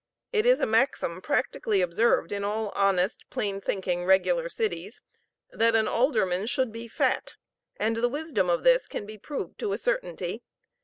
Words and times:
It 0.33 0.47
is 0.47 0.59
a 0.59 0.65
maxim 0.65 1.21
practically 1.21 1.79
observed 1.79 2.31
in 2.31 2.43
all 2.43 2.69
honest, 2.73 3.23
plain 3.29 3.61
thinking, 3.61 4.03
regular 4.03 4.49
cities, 4.49 4.99
that 5.51 5.75
an 5.75 5.87
alderman 5.87 6.47
should 6.47 6.71
be 6.71 6.87
fat; 6.87 7.35
and 7.77 7.97
the 7.97 8.09
wisdom 8.09 8.49
of 8.49 8.63
this 8.63 8.87
can 8.87 9.05
be 9.05 9.19
proved 9.19 9.59
to 9.59 9.73
a 9.73 9.77
certainty. 9.77 10.41